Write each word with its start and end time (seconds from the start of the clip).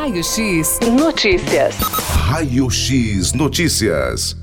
Raio 0.00 0.22
X 0.22 0.78
Notícias. 0.92 1.76
Raio 1.80 2.70
X 2.70 3.32
Notícias. 3.32 4.36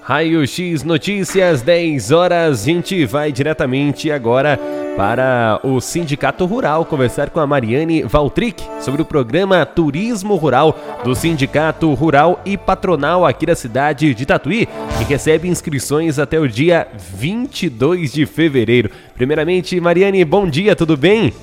Raio 0.00 0.46
X 0.46 0.84
Notícias, 0.84 1.60
10 1.60 2.12
horas. 2.12 2.62
A 2.62 2.64
gente 2.64 3.04
vai 3.04 3.32
diretamente 3.32 4.12
agora 4.12 4.56
para 4.96 5.60
o 5.64 5.80
Sindicato 5.80 6.44
Rural 6.44 6.84
conversar 6.84 7.30
com 7.30 7.40
a 7.40 7.46
Mariane 7.48 8.04
Valtric 8.04 8.62
sobre 8.80 9.02
o 9.02 9.04
programa 9.04 9.66
Turismo 9.66 10.36
Rural 10.36 10.78
do 11.02 11.16
Sindicato 11.16 11.92
Rural 11.94 12.40
e 12.44 12.56
Patronal 12.56 13.26
aqui 13.26 13.44
da 13.44 13.56
cidade 13.56 14.14
de 14.14 14.24
Tatuí, 14.24 14.68
que 14.98 15.04
recebe 15.04 15.48
inscrições 15.48 16.20
até 16.20 16.38
o 16.38 16.46
dia 16.46 16.86
22 17.12 18.12
de 18.12 18.24
fevereiro. 18.24 18.88
Primeiramente, 19.16 19.80
Mariane, 19.80 20.24
bom 20.24 20.48
dia, 20.48 20.76
tudo 20.76 20.96
bem? 20.96 21.34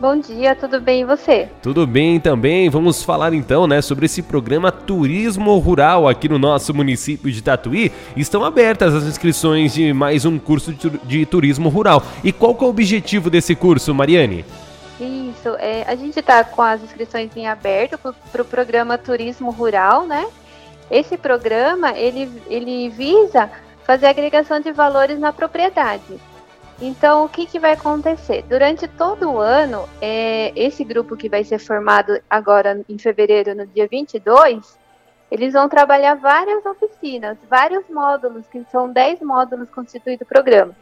Bom 0.00 0.16
dia, 0.16 0.56
tudo 0.56 0.80
bem 0.80 1.02
e 1.02 1.04
você? 1.04 1.46
Tudo 1.62 1.86
bem 1.86 2.18
também. 2.18 2.70
Vamos 2.70 3.02
falar 3.02 3.34
então, 3.34 3.66
né, 3.66 3.82
sobre 3.82 4.06
esse 4.06 4.22
programa 4.22 4.72
Turismo 4.72 5.58
Rural 5.58 6.08
aqui 6.08 6.26
no 6.26 6.38
nosso 6.38 6.72
município 6.72 7.30
de 7.30 7.42
Tatuí. 7.42 7.92
Estão 8.16 8.42
abertas 8.42 8.94
as 8.94 9.04
inscrições 9.04 9.74
de 9.74 9.92
mais 9.92 10.24
um 10.24 10.38
curso 10.38 10.72
de 10.72 11.26
turismo 11.26 11.68
rural. 11.68 12.02
E 12.24 12.32
qual 12.32 12.54
que 12.54 12.64
é 12.64 12.66
o 12.66 12.70
objetivo 12.70 13.28
desse 13.28 13.54
curso, 13.54 13.94
Mariane? 13.94 14.42
Isso, 14.98 15.50
é, 15.58 15.84
a 15.86 15.94
gente 15.94 16.18
está 16.18 16.44
com 16.44 16.62
as 16.62 16.82
inscrições 16.82 17.30
em 17.36 17.46
aberto 17.46 17.98
para 17.98 18.10
o 18.10 18.14
pro 18.32 18.44
programa 18.46 18.96
Turismo 18.96 19.50
Rural, 19.50 20.06
né? 20.06 20.26
Esse 20.90 21.18
programa, 21.18 21.92
ele, 21.92 22.30
ele 22.48 22.88
visa 22.88 23.50
fazer 23.84 24.06
agregação 24.06 24.60
de 24.60 24.72
valores 24.72 25.18
na 25.18 25.30
propriedade. 25.30 26.29
Então, 26.80 27.26
o 27.26 27.28
que, 27.28 27.44
que 27.44 27.58
vai 27.58 27.72
acontecer? 27.72 28.42
Durante 28.48 28.88
todo 28.88 29.30
o 29.30 29.38
ano, 29.38 29.86
é, 30.00 30.50
esse 30.56 30.82
grupo 30.82 31.14
que 31.14 31.28
vai 31.28 31.44
ser 31.44 31.58
formado 31.58 32.18
agora 32.28 32.82
em 32.88 32.98
fevereiro, 32.98 33.54
no 33.54 33.66
dia 33.66 33.86
22, 33.86 34.78
eles 35.30 35.52
vão 35.52 35.68
trabalhar 35.68 36.14
várias 36.14 36.64
oficinas, 36.64 37.36
vários 37.48 37.84
módulos, 37.90 38.46
que 38.46 38.64
são 38.72 38.90
10 38.90 39.20
módulos 39.20 39.68
constituídos 39.68 40.26
o 40.26 40.28
programa. 40.28 40.74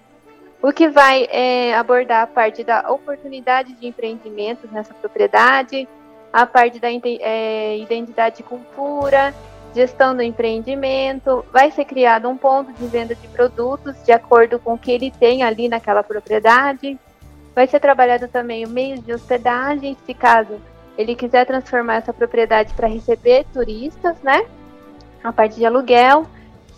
O 0.63 0.73
que 0.73 0.89
vai 0.89 1.29
é, 1.31 1.75
abordar 1.77 2.23
a 2.23 2.27
parte 2.27 2.63
da 2.63 2.91
oportunidade 2.91 3.73
de 3.75 3.87
empreendimentos 3.87 4.71
nessa 4.71 4.95
propriedade, 4.95 5.89
a 6.33 6.47
parte 6.47 6.79
da 6.79 6.89
é, 6.91 7.77
identidade 7.79 8.41
e 8.41 8.45
cultura, 8.45 9.35
gestão 9.75 10.15
do 10.15 10.23
empreendimento, 10.23 11.45
vai 11.53 11.71
ser 11.71 11.85
criado 11.85 12.29
um 12.29 12.37
ponto 12.37 12.73
de 12.73 12.87
venda 12.87 13.15
de 13.15 13.29
produtos 13.29 13.95
de 14.05 14.13
acordo 14.13 14.59
com 14.59 14.75
o 14.75 14.79
que 14.79 14.91
ele 14.91 15.11
tem 15.11 15.43
ali 15.43 15.69
naquela 15.69 16.03
propriedade. 16.03 16.99
Vai 17.55 17.67
ser 17.67 17.81
trabalhado 17.81 18.29
também 18.29 18.65
o 18.65 18.69
meio 18.69 19.01
de 19.01 19.13
hospedagem, 19.13 19.97
se 20.07 20.15
caso 20.15 20.61
ele 20.97 21.15
quiser 21.15 21.47
transformar 21.47 21.97
essa 21.97 22.13
propriedade 22.13 22.75
para 22.75 22.89
receber 22.89 23.47
turistas, 23.53 24.17
né? 24.21 24.45
A 25.23 25.33
parte 25.33 25.55
de 25.57 25.65
aluguel, 25.65 26.27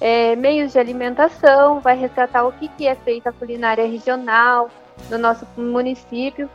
é, 0.01 0.37
meios 0.37 0.73
de 0.73 0.79
alimentação, 0.79 1.81
vai 1.81 1.97
resgatar 1.97 2.45
o 2.45 2.53
que, 2.53 2.69
que 2.69 2.87
é 2.87 2.95
feita 2.95 3.31
a 3.31 3.33
culinária 3.33 3.87
regional 3.87 4.71
no 5.09 5.17
nosso 5.17 5.47
município, 5.57 6.51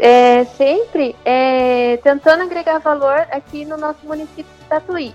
é, 0.00 0.44
sempre 0.44 1.14
é, 1.24 1.96
tentando 1.98 2.42
agregar 2.42 2.78
valor 2.78 3.26
aqui 3.30 3.64
no 3.64 3.76
nosso 3.76 4.04
município 4.04 4.52
de 4.60 4.64
Tatuí. 4.68 5.14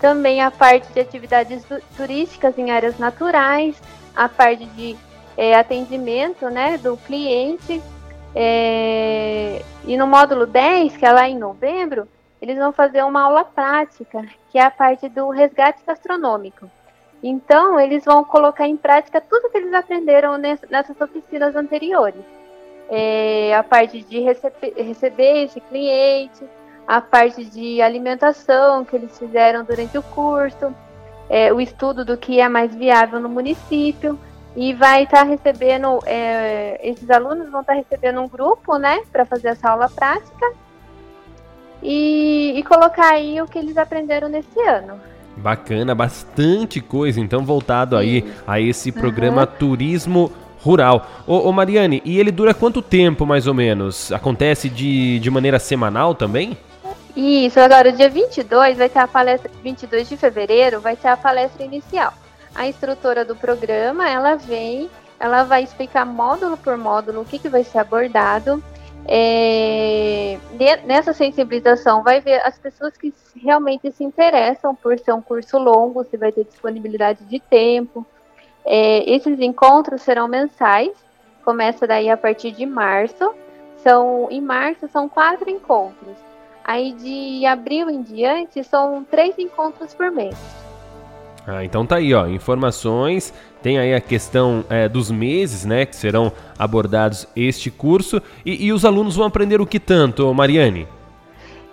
Também 0.00 0.40
a 0.40 0.50
parte 0.50 0.92
de 0.92 1.00
atividades 1.00 1.64
turísticas 1.96 2.56
em 2.56 2.70
áreas 2.70 2.98
naturais, 2.98 3.80
a 4.14 4.28
parte 4.28 4.64
de 4.66 4.96
é, 5.36 5.54
atendimento 5.54 6.48
né, 6.50 6.78
do 6.78 6.96
cliente. 6.96 7.82
É, 8.34 9.62
e 9.84 9.96
no 9.96 10.06
módulo 10.06 10.46
10, 10.46 10.96
que 10.96 11.04
é 11.04 11.10
lá 11.10 11.28
em 11.28 11.38
novembro, 11.38 12.06
eles 12.40 12.56
vão 12.56 12.72
fazer 12.72 13.02
uma 13.04 13.22
aula 13.22 13.44
prática, 13.44 14.24
que 14.50 14.58
é 14.58 14.62
a 14.62 14.70
parte 14.70 15.08
do 15.08 15.30
resgate 15.30 15.82
gastronômico. 15.86 16.70
Então, 17.22 17.80
eles 17.80 18.04
vão 18.04 18.22
colocar 18.22 18.66
em 18.66 18.76
prática 18.76 19.20
tudo 19.20 19.50
que 19.50 19.58
eles 19.58 19.74
aprenderam 19.74 20.38
nessas 20.38 21.00
oficinas 21.00 21.56
anteriores. 21.56 22.24
É, 22.88 23.54
a 23.54 23.62
parte 23.62 24.02
de 24.02 24.20
receber, 24.20 24.72
receber 24.76 25.44
esse 25.44 25.60
cliente, 25.60 26.44
a 26.88 27.02
parte 27.02 27.44
de 27.44 27.82
alimentação 27.82 28.82
que 28.82 28.96
eles 28.96 29.18
fizeram 29.18 29.62
durante 29.62 29.98
o 29.98 30.02
curso, 30.02 30.74
é, 31.28 31.52
o 31.52 31.60
estudo 31.60 32.02
do 32.02 32.16
que 32.16 32.40
é 32.40 32.48
mais 32.48 32.74
viável 32.74 33.20
no 33.20 33.28
município 33.28 34.18
e 34.56 34.72
vai 34.72 35.02
estar 35.02 35.18
tá 35.18 35.24
recebendo, 35.24 35.98
é, 36.06 36.80
esses 36.82 37.10
alunos 37.10 37.50
vão 37.50 37.60
estar 37.60 37.74
tá 37.74 37.78
recebendo 37.78 38.22
um 38.22 38.26
grupo, 38.26 38.78
né, 38.78 39.02
para 39.12 39.26
fazer 39.26 39.48
essa 39.48 39.68
aula 39.68 39.90
prática 39.90 40.50
e, 41.82 42.54
e 42.56 42.62
colocar 42.62 43.10
aí 43.10 43.38
o 43.42 43.46
que 43.46 43.58
eles 43.58 43.76
aprenderam 43.76 44.30
nesse 44.30 44.58
ano. 44.62 44.98
Bacana, 45.36 45.94
bastante 45.94 46.80
coisa 46.80 47.20
então 47.20 47.44
voltado 47.44 47.96
Sim. 47.96 48.02
aí 48.02 48.34
a 48.46 48.58
esse 48.58 48.90
programa 48.90 49.42
uhum. 49.42 49.58
Turismo 49.58 50.32
Rural. 50.62 51.06
Ô, 51.26 51.48
ô, 51.48 51.52
Mariane, 51.52 52.00
e 52.02 52.18
ele 52.18 52.32
dura 52.32 52.54
quanto 52.54 52.80
tempo 52.80 53.26
mais 53.26 53.46
ou 53.46 53.52
menos? 53.52 54.10
Acontece 54.10 54.70
de, 54.70 55.18
de 55.18 55.30
maneira 55.30 55.58
semanal 55.58 56.14
também? 56.14 56.56
Isso, 57.20 57.58
agora 57.58 57.90
dia 57.90 58.08
22 58.08 58.78
vai 58.78 58.88
ter 58.88 59.00
a 59.00 59.08
palestra, 59.08 59.50
22 59.60 60.08
de 60.08 60.16
fevereiro 60.16 60.80
vai 60.80 60.94
ter 60.94 61.08
a 61.08 61.16
palestra 61.16 61.64
inicial. 61.64 62.14
A 62.54 62.68
instrutora 62.68 63.24
do 63.24 63.34
programa, 63.34 64.08
ela 64.08 64.36
vem, 64.36 64.88
ela 65.18 65.42
vai 65.42 65.64
explicar 65.64 66.06
módulo 66.06 66.56
por 66.56 66.76
módulo 66.76 67.22
o 67.22 67.24
que, 67.24 67.40
que 67.40 67.48
vai 67.48 67.64
ser 67.64 67.78
abordado. 67.78 68.62
É, 69.04 70.38
nessa 70.84 71.12
sensibilização 71.12 72.04
vai 72.04 72.20
ver 72.20 72.40
as 72.46 72.56
pessoas 72.56 72.96
que 72.96 73.12
realmente 73.34 73.90
se 73.90 74.04
interessam 74.04 74.72
por 74.72 74.96
ser 74.96 75.12
um 75.12 75.20
curso 75.20 75.58
longo, 75.58 76.04
se 76.04 76.16
vai 76.16 76.30
ter 76.30 76.44
disponibilidade 76.44 77.24
de 77.24 77.40
tempo. 77.40 78.06
É, 78.64 79.10
esses 79.12 79.40
encontros 79.40 80.02
serão 80.02 80.28
mensais, 80.28 80.92
começa 81.44 81.84
daí 81.84 82.08
a 82.08 82.16
partir 82.16 82.52
de 82.52 82.64
março. 82.64 83.34
São, 83.78 84.28
em 84.30 84.40
março 84.40 84.86
são 84.86 85.08
quatro 85.08 85.50
encontros. 85.50 86.27
Aí 86.68 86.92
de 86.92 87.46
abril 87.46 87.88
em 87.88 88.02
diante 88.02 88.62
são 88.62 89.02
três 89.02 89.38
encontros 89.38 89.94
por 89.94 90.10
mês. 90.10 90.36
Ah, 91.46 91.64
então 91.64 91.86
tá 91.86 91.96
aí, 91.96 92.12
ó, 92.12 92.26
informações. 92.26 93.32
Tem 93.62 93.78
aí 93.78 93.94
a 93.94 94.02
questão 94.02 94.62
é, 94.68 94.86
dos 94.86 95.10
meses, 95.10 95.64
né, 95.64 95.86
que 95.86 95.96
serão 95.96 96.30
abordados 96.58 97.26
este 97.34 97.70
curso. 97.70 98.20
E, 98.44 98.66
e 98.66 98.70
os 98.70 98.84
alunos 98.84 99.16
vão 99.16 99.24
aprender 99.24 99.62
o 99.62 99.66
que 99.66 99.80
tanto, 99.80 100.34
Mariane? 100.34 100.86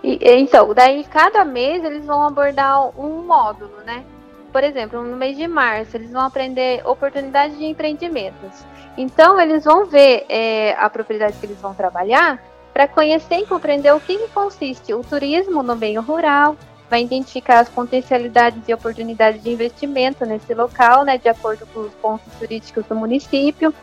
E, 0.02 0.18
então, 0.22 0.74
daí 0.74 1.04
cada 1.04 1.44
mês 1.44 1.84
eles 1.84 2.06
vão 2.06 2.26
abordar 2.26 2.98
um 2.98 3.22
módulo, 3.22 3.76
né? 3.86 4.02
Por 4.50 4.64
exemplo, 4.64 5.04
no 5.04 5.18
mês 5.18 5.36
de 5.36 5.46
março 5.46 5.98
eles 5.98 6.10
vão 6.10 6.22
aprender 6.22 6.82
oportunidades 6.88 7.58
de 7.58 7.66
empreendimentos. 7.66 8.64
Então 8.98 9.38
eles 9.42 9.66
vão 9.66 9.88
ver 9.88 10.26
é, 10.30 10.74
a 10.80 10.90
propriedade 10.90 11.36
que 11.38 11.46
eles 11.46 11.60
vão 11.60 11.74
trabalhar 11.74 12.42
para 12.76 12.90
conhecer 12.90 13.38
e 13.38 13.46
compreender 13.46 13.94
o 13.94 14.02
que, 14.02 14.18
consiste 14.34 14.94
o 14.94 15.02
turismo 15.02 15.64
no 15.64 15.78
meio 15.78 16.02
rural, 16.02 16.58
vai 16.90 17.04
identificar 17.04 17.60
as 17.60 17.70
potencialidades 17.70 18.68
e 18.68 18.74
oportunidades 18.74 19.42
de 19.42 19.50
investimento 19.50 20.26
nesse 20.26 20.54
local, 20.54 21.06
né, 21.06 21.18
de 21.18 21.30
acordo 21.30 21.66
com 21.68 21.80
os 21.80 21.94
pontos 21.94 22.34
turísticos 22.38 22.86
do 22.86 22.94
município, 22.94 23.74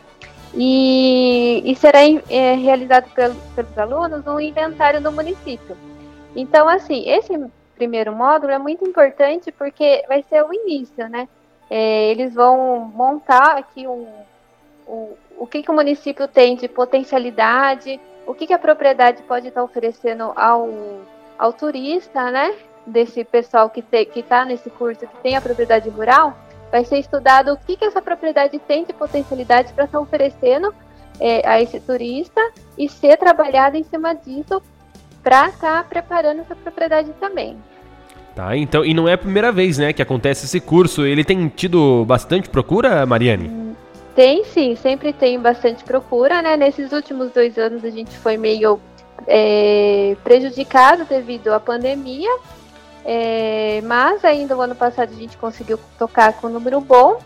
e, 0.53 1.63
e 1.65 1.75
será 1.75 2.01
é, 2.29 2.53
realizado 2.53 3.09
pelo, 3.15 3.33
pelos 3.55 3.75
alunos 3.79 4.27
um 4.27 4.39
inventário 4.39 5.01
do 5.01 5.11
município. 5.11 5.75
Então, 6.35 6.69
assim, 6.69 7.09
esse 7.09 7.33
primeiro 7.73 8.13
módulo 8.13 8.53
é 8.53 8.59
muito 8.59 8.87
importante 8.87 9.51
porque 9.51 10.05
vai 10.07 10.23
ser 10.29 10.43
o 10.43 10.53
início, 10.53 11.09
né? 11.09 11.27
É, 11.67 12.11
eles 12.11 12.35
vão 12.35 12.91
montar 12.93 13.57
aqui 13.57 13.87
um, 13.87 14.05
um, 14.87 15.13
o 15.35 15.47
que, 15.47 15.63
que 15.63 15.71
o 15.71 15.73
município 15.73 16.27
tem 16.27 16.55
de 16.55 16.67
potencialidade, 16.67 17.99
o 18.25 18.33
que, 18.33 18.47
que 18.47 18.53
a 18.53 18.59
propriedade 18.59 19.21
pode 19.23 19.47
estar 19.47 19.63
oferecendo 19.63 20.31
ao, 20.35 20.69
ao 21.37 21.53
turista, 21.53 22.31
né? 22.31 22.53
Desse 22.85 23.23
pessoal 23.23 23.69
que 23.69 23.83
está 24.15 24.43
nesse 24.43 24.69
curso, 24.69 25.07
que 25.07 25.17
tem 25.23 25.37
a 25.37 25.41
propriedade 25.41 25.89
rural, 25.89 26.37
vai 26.69 26.83
ser 26.83 26.99
estudado 26.99 27.53
o 27.53 27.57
que, 27.57 27.77
que 27.77 27.85
essa 27.85 28.01
propriedade 28.01 28.59
tem 28.59 28.83
de 28.83 28.91
potencialidade 28.93 29.71
para 29.73 29.85
estar 29.85 29.99
oferecendo 29.99 30.73
é, 31.19 31.47
a 31.47 31.61
esse 31.61 31.79
turista 31.79 32.41
e 32.77 32.89
ser 32.89 33.17
trabalhado 33.17 33.77
em 33.77 33.83
cima 33.83 34.13
disso 34.13 34.61
para 35.21 35.47
estar 35.47 35.83
tá 35.83 35.87
preparando 35.87 36.41
essa 36.41 36.55
propriedade 36.55 37.11
também. 37.19 37.57
Tá, 38.35 38.57
então, 38.57 38.83
e 38.83 38.93
não 38.93 39.07
é 39.07 39.13
a 39.13 39.17
primeira 39.17 39.51
vez, 39.51 39.77
né, 39.77 39.93
que 39.93 40.01
acontece 40.01 40.45
esse 40.45 40.59
curso. 40.59 41.05
Ele 41.05 41.23
tem 41.23 41.47
tido 41.47 42.03
bastante 42.05 42.49
procura, 42.49 43.05
Mariane? 43.05 43.62
Tem 44.15 44.43
sim, 44.45 44.75
sempre 44.75 45.11
tem 45.11 45.39
bastante 45.39 45.83
procura, 45.83 46.41
né? 46.41 46.55
Nesses 46.55 46.91
últimos 46.91 47.31
dois 47.31 47.57
anos 47.57 47.83
a 47.83 47.89
gente 47.89 48.15
foi 48.17 48.37
meio 48.37 48.79
é, 49.25 50.15
prejudicado 50.23 51.05
devido 51.05 51.49
à 51.49 51.59
pandemia, 51.59 52.29
é, 53.03 53.81
mas 53.83 54.23
ainda 54.23 54.55
o 54.55 54.61
ano 54.61 54.75
passado 54.75 55.11
a 55.11 55.15
gente 55.15 55.35
conseguiu 55.37 55.79
tocar 55.97 56.33
com 56.33 56.47
um 56.47 56.51
número 56.51 56.79
bom. 56.79 57.19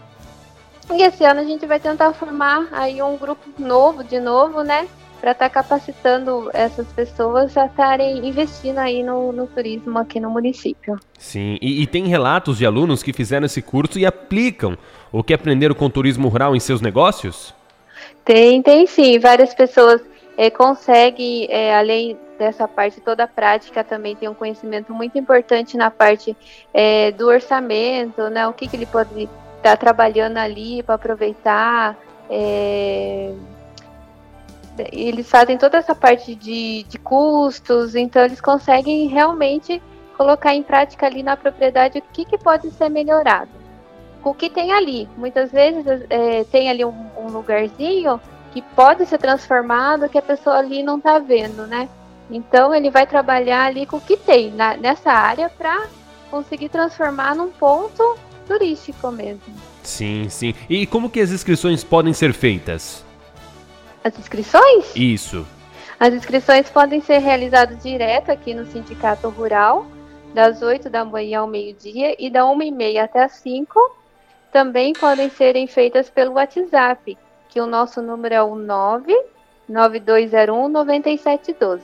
E 0.94 1.04
esse 1.04 1.26
ano 1.26 1.42
a 1.42 1.44
gente 1.44 1.66
vai 1.66 1.80
tentar 1.80 2.14
formar 2.14 2.70
aí 2.72 3.02
um 3.02 3.18
grupo 3.18 3.44
novo, 3.60 4.04
de 4.04 4.20
novo, 4.22 4.64
né? 4.64 4.88
Para 5.20 5.32
estar 5.32 5.50
tá 5.50 5.50
capacitando 5.50 6.50
essas 6.54 6.88
pessoas 6.88 7.56
a 7.58 7.66
estarem 7.66 8.28
investindo 8.28 8.78
aí 8.78 9.04
no, 9.04 9.32
no, 9.32 9.48
turismo 9.48 9.98
aqui 10.00 10.20
no 10.20 10.30
município. 10.30 10.98
Sim, 11.18 11.58
e, 11.62 11.82
e, 11.82 11.88
tem 11.88 12.08
relatos 12.08 12.58
de 12.58 12.66
alunos 12.66 13.04
que 13.04 13.12
fizeram 13.12 13.46
esse 13.46 13.62
curso 13.62 14.00
e 14.00 14.06
aplicam 14.06 14.78
o 15.12 15.24
que 15.24 15.34
aprenderam 15.34 15.76
com 15.76 15.90
turismo 15.90 16.28
rural 16.28 16.56
em 16.56 16.60
seus 16.60 16.82
negócios? 16.82 17.54
Tem, 18.24 18.62
tem 18.62 18.86
sim. 18.86 19.20
Várias 19.20 19.54
pessoas 19.54 20.02
é, 20.38 20.50
conseguem, 20.50 21.48
é, 21.50 21.76
além 21.76 22.18
dessa 22.38 22.68
parte 22.68 23.02
toda 23.02 23.24
a 23.24 23.28
prática, 23.28 23.84
também 23.84 24.16
tem 24.16 24.30
um 24.30 24.34
conhecimento 24.34 24.94
muito 24.94 25.18
importante 25.18 25.76
na 25.76 25.90
parte 25.90 26.38
é, 26.74 27.12
do 27.12 27.28
orçamento, 27.28 28.30
né? 28.30 28.48
O 28.48 28.54
que, 28.54 28.68
que 28.68 28.76
ele 28.76 28.86
pode 28.86 29.24
estar 29.24 29.32
tá 29.62 29.78
trabalhando 29.78 30.38
ali 30.38 30.84
para 30.84 30.96
aproveitar. 30.96 31.98
É, 32.30 33.32
eles 34.92 35.30
fazem 35.30 35.58
toda 35.58 35.78
essa 35.78 35.96
parte 35.96 36.36
de, 36.36 36.84
de 36.84 36.98
custos, 36.98 37.96
então 37.96 38.24
eles 38.24 38.42
conseguem 38.42 39.08
realmente 39.08 39.82
colocar 40.18 40.54
em 40.54 40.64
prática 40.64 41.06
ali 41.06 41.22
na 41.22 41.38
propriedade 41.38 42.00
o 42.00 42.02
que, 42.02 42.26
que 42.26 42.38
pode 42.38 42.72
ser 42.72 42.90
melhorado. 42.90 43.52
O 44.24 44.34
que 44.34 44.50
tem 44.50 44.74
ali. 44.74 45.08
Muitas 45.16 45.52
vezes 45.52 45.86
é, 46.10 46.44
tem 46.46 46.70
ali 46.70 46.84
um, 46.84 47.06
um, 47.18 47.28
lugarzinho 47.28 48.20
que 48.52 48.62
pode 48.62 49.06
ser 49.06 49.20
transformado 49.20 50.10
que 50.10 50.18
a 50.18 50.22
pessoa 50.22 50.58
ali 50.58 50.82
não 50.82 50.98
está 50.98 51.20
vendo, 51.20 51.68
né? 51.68 51.88
Então 52.30 52.74
ele 52.74 52.90
vai 52.90 53.06
trabalhar 53.06 53.68
ali 53.68 53.86
com 53.86 53.98
o 53.98 54.02
que 54.02 54.18
tem 54.18 54.52
na, 54.52 54.76
nessa 54.76 55.12
área 55.12 55.50
para 55.50 55.88
conseguir 56.30 56.68
transformar 56.70 57.36
num 57.36 57.50
ponto 57.50 58.18
turístico 58.48 59.12
mesmo. 59.12 59.54
Sim, 59.84 60.28
sim. 60.30 60.54
E 60.70 60.86
como 60.86 61.10
que 61.10 61.22
as 61.22 61.32
inscrições 61.32 61.84
podem 61.84 62.12
ser 62.12 62.34
feitas? 62.34 63.07
As 64.08 64.18
inscrições? 64.18 64.96
Isso. 64.96 65.46
As 66.00 66.14
inscrições 66.14 66.70
podem 66.70 67.02
ser 67.02 67.18
realizadas 67.18 67.84
direto 67.84 68.30
aqui 68.30 68.54
no 68.54 68.66
Sindicato 68.66 69.28
Rural, 69.28 69.86
das 70.34 70.62
8 70.62 70.90
da 70.90 71.04
manhã 71.04 71.42
ao 71.42 71.48
meio-dia 71.48 72.16
e 72.18 72.30
da 72.30 72.50
1 72.50 72.62
e 72.62 72.72
meia 72.72 73.04
até 73.04 73.26
as 73.26 73.34
5. 73.34 73.78
Também 74.50 74.94
podem 74.94 75.30
serem 75.30 75.68
feitas 75.68 76.10
pelo 76.10 76.36
WhatsApp, 76.36 77.18
que 77.50 77.60
o 77.60 77.68
nosso 77.68 78.02
número 78.02 78.34
é 78.34 78.42
o 78.42 78.56
99201 78.56 80.70
9712. 80.70 81.84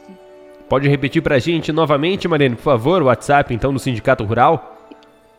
Pode 0.70 0.88
repetir 0.88 1.22
para 1.22 1.36
a 1.36 1.40
gente 1.40 1.74
novamente, 1.74 2.26
Mariane, 2.26 2.56
por 2.56 2.64
favor, 2.64 3.02
o 3.02 3.08
WhatsApp 3.08 3.54
então 3.54 3.74
do 3.74 3.80
Sindicato 3.80 4.24
Rural? 4.24 4.73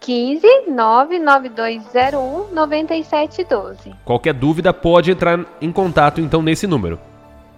15 0.05 0.47
99201 0.69 2.53
9712. 2.53 3.95
Qualquer 4.05 4.35
dúvida 4.35 4.73
pode 4.73 5.11
entrar 5.11 5.41
em 5.63 5.73
contato 5.73 6.21
então 6.21 6.43
nesse 6.43 6.67
número. 6.67 6.99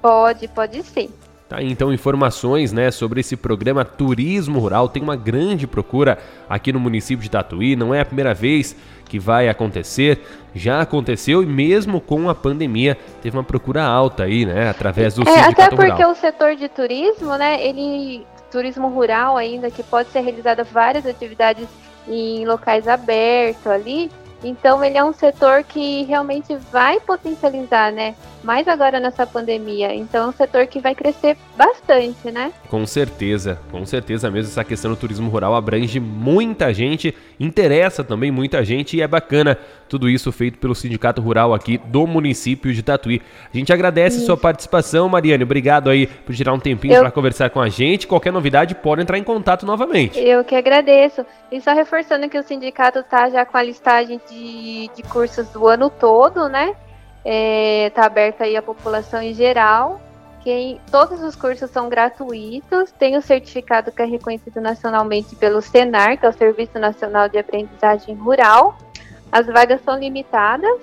Pode, 0.01 0.47
pode 0.47 0.81
sim. 0.85 1.11
Tá 1.49 1.63
então 1.63 1.93
informações, 1.93 2.73
né, 2.73 2.91
sobre 2.91 3.21
esse 3.21 3.37
programa 3.37 3.85
Turismo 3.85 4.61
Rural. 4.61 4.89
Tem 4.89 5.03
uma 5.03 5.17
grande 5.17 5.67
procura 5.67 6.19
aqui 6.49 6.73
no 6.73 6.79
município 6.81 7.23
de 7.23 7.31
Tatuí. 7.31 7.77
Não 7.77 7.93
é 7.93 8.01
a 8.01 8.05
primeira 8.05 8.35
vez 8.35 8.77
que 9.09 9.19
vai 9.19 9.49
acontecer. 9.49 10.21
Já 10.55 10.81
aconteceu 10.81 11.43
e 11.43 11.47
mesmo 11.47 12.01
com 12.01 12.29
a 12.29 12.35
pandemia 12.35 12.97
teve 13.23 13.37
uma 13.37 13.45
procura 13.45 13.85
alta 13.85 14.25
aí, 14.25 14.47
né, 14.47 14.71
através 14.71 15.15
do 15.15 15.29
é, 15.29 15.41
Até 15.41 15.69
porque 15.69 15.93
rural. 15.93 16.11
o 16.13 16.15
setor 16.15 16.55
de 16.55 16.69
turismo, 16.69 17.37
né, 17.37 17.65
ele 17.65 18.25
turismo 18.51 18.89
rural 18.89 19.37
ainda 19.37 19.71
que 19.71 19.83
pode 19.83 20.09
ser 20.11 20.21
realizada 20.21 20.65
várias 20.65 21.05
atividades 21.05 21.69
em 22.09 22.45
locais 22.47 22.87
abertos 22.87 23.67
ali. 23.67 24.11
Então 24.43 24.85
ele 24.85 24.99
é 24.99 25.05
um 25.05 25.13
setor 25.13 25.65
que 25.65 26.05
realmente 26.05 26.55
vai 26.71 27.01
potencializar, 27.01 27.91
né? 27.93 28.15
Mais 28.47 28.69
agora 28.69 29.01
nessa 29.01 29.27
pandemia. 29.27 29.93
Então 29.93 30.27
é 30.27 30.29
um 30.29 30.33
setor 30.33 30.69
que 30.69 30.79
vai 30.79 30.95
crescer 30.95 31.37
bastante, 31.57 32.31
né? 32.31 32.53
Com 32.69 32.87
certeza, 32.87 33.59
com 33.73 33.85
certeza 33.85 34.31
mesmo 34.31 34.53
essa 34.53 34.63
questão 34.63 34.93
do 34.93 34.97
turismo 34.97 35.29
rural 35.29 35.53
abrange 35.57 35.99
muita 35.99 36.73
gente, 36.73 37.13
interessa 37.41 38.05
também 38.05 38.31
muita 38.31 38.65
gente 38.65 38.97
e 38.97 39.03
é 39.03 39.09
bacana 39.09 39.59
tudo 39.89 40.09
isso 40.09 40.31
feito 40.31 40.59
pelo 40.59 40.77
Sindicato 40.77 41.21
Rural 41.21 41.53
aqui 41.53 41.77
do 41.77 42.07
município 42.07 42.73
de 42.73 42.85
Tatuí. 42.85 43.21
A 43.53 43.57
gente 43.57 43.73
agradece 43.73 44.19
isso. 44.19 44.27
sua 44.27 44.37
participação, 44.37 45.09
Mariane. 45.09 45.43
Obrigado 45.43 45.91
aí 45.91 46.07
por 46.07 46.33
tirar 46.33 46.53
um 46.53 46.61
tempinho 46.61 46.95
Eu... 46.95 47.01
para 47.01 47.11
conversar 47.11 47.51
com 47.51 47.61
a 47.61 47.69
gente. 47.69 48.07
Qualquer 48.07 48.33
novidade 48.33 48.77
pode 48.77 49.03
entrar 49.03 49.19
em 49.19 49.25
contato 49.25 49.67
novamente. 49.67 50.21
Eu 50.21 50.45
que 50.45 50.55
agradeço. 50.55 51.27
E 51.51 51.61
só 51.61 51.75
reforçando 51.75 52.29
que 52.29 52.39
o 52.39 52.45
sindicato 52.45 53.01
está 53.01 53.29
já 53.29 53.45
com 53.45 53.57
a 53.59 53.63
listagem 53.65 54.21
de, 54.31 54.89
de 54.95 55.03
cursos 55.03 55.49
do 55.49 55.67
ano 55.67 55.91
todo, 55.91 56.49
né? 56.49 56.77
Está 57.27 57.35
é, 57.35 57.91
tá 57.91 58.07
aberta 58.07 58.45
aí 58.45 58.57
a 58.57 58.63
população 58.63 59.21
em 59.21 59.35
geral. 59.35 60.01
Quem, 60.45 60.81
todos 60.93 61.21
os 61.21 61.35
cursos 61.35 61.69
são 61.73 61.89
gratuitos, 61.89 62.93
tem 62.93 63.17
o 63.17 63.21
certificado 63.21 63.91
que 63.91 64.01
é 64.01 64.05
reconhecido 64.05 64.61
nacionalmente 64.61 65.35
pelo 65.35 65.61
SENAR, 65.61 66.17
que 66.17 66.25
é 66.25 66.29
o 66.29 66.33
Serviço 66.33 66.79
Nacional 66.79 67.29
de 67.29 67.37
Aprendizagem 67.37 68.15
Rural. 68.15 68.79
As 69.33 69.45
vagas 69.47 69.81
são 69.85 69.99
limitadas, 69.99 70.79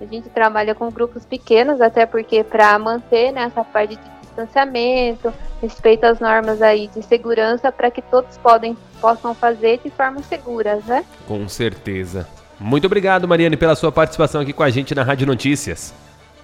a 0.00 0.04
gente 0.04 0.28
trabalha 0.28 0.76
com 0.76 0.88
grupos 0.92 1.24
pequenos, 1.24 1.80
até 1.80 2.06
porque 2.06 2.44
para 2.44 2.78
manter 2.78 3.32
né, 3.32 3.42
essa 3.42 3.64
parte 3.64 3.96
de 3.96 4.10
distanciamento, 4.20 5.34
respeito 5.60 6.04
às 6.04 6.20
normas 6.20 6.62
aí 6.62 6.86
de 6.86 7.02
segurança, 7.02 7.72
para 7.72 7.90
que 7.90 8.00
todos 8.00 8.38
podem, 8.38 8.76
possam 9.00 9.34
fazer 9.34 9.80
de 9.82 9.90
forma 9.90 10.22
seguras, 10.22 10.84
né? 10.84 11.04
Com 11.26 11.48
certeza. 11.48 12.28
Muito 12.60 12.84
obrigado, 12.84 13.26
Mariane, 13.26 13.56
pela 13.56 13.74
sua 13.74 13.90
participação 13.90 14.40
aqui 14.40 14.52
com 14.52 14.62
a 14.62 14.70
gente 14.70 14.94
na 14.94 15.02
Rádio 15.02 15.26
Notícias. 15.26 15.94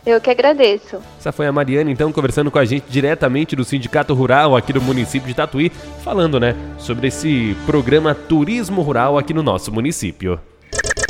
Eu 0.06 0.20
que 0.20 0.30
agradeço. 0.30 0.98
Essa 1.18 1.32
foi 1.32 1.46
a 1.46 1.52
Mariane, 1.52 1.92
então, 1.92 2.12
conversando 2.12 2.50
com 2.50 2.58
a 2.58 2.64
gente 2.64 2.84
diretamente 2.88 3.56
do 3.56 3.64
Sindicato 3.64 4.14
Rural 4.14 4.56
aqui 4.56 4.72
do 4.72 4.80
município 4.80 5.26
de 5.26 5.34
Tatuí, 5.34 5.70
falando, 6.02 6.38
né, 6.38 6.54
sobre 6.78 7.08
esse 7.08 7.56
programa 7.66 8.14
Turismo 8.14 8.82
Rural 8.82 9.18
aqui 9.18 9.34
no 9.34 9.42
nosso 9.42 9.72
município. 9.72 10.40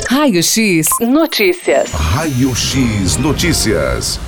Raio 0.09 0.41
X 0.41 0.87
Notícias. 0.99 1.91
Raio 1.91 2.55
X 2.55 3.17
Notícias. 3.17 4.19